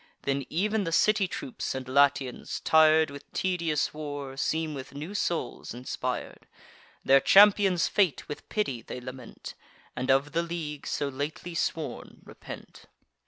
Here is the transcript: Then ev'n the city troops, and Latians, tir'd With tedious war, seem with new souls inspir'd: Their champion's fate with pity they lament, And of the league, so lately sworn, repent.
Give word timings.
Then 0.23 0.47
ev'n 0.51 0.83
the 0.83 0.91
city 0.91 1.27
troops, 1.27 1.75
and 1.75 1.87
Latians, 1.87 2.59
tir'd 2.61 3.11
With 3.11 3.31
tedious 3.33 3.93
war, 3.93 4.35
seem 4.35 4.73
with 4.73 4.95
new 4.95 5.13
souls 5.13 5.73
inspir'd: 5.73 6.47
Their 7.05 7.19
champion's 7.19 7.87
fate 7.87 8.27
with 8.27 8.49
pity 8.49 8.81
they 8.81 8.99
lament, 8.99 9.53
And 9.95 10.09
of 10.09 10.31
the 10.31 10.41
league, 10.41 10.87
so 10.87 11.07
lately 11.07 11.53
sworn, 11.53 12.21
repent. 12.23 12.85